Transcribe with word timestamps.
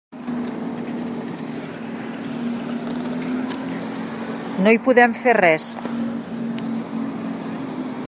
No 4.65 4.73
hi 4.75 4.81
podem 4.89 5.15
fer 5.23 5.37
res. 5.41 5.69